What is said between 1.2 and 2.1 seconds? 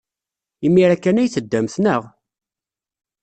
teddamt, naɣ?